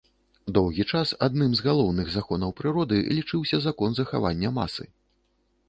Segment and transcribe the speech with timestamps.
[0.57, 4.91] Доўгі час адным з галоўных законаў прыроды лічыўся закон захавання масы.